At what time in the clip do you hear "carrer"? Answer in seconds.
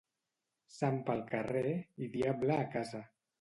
1.33-1.75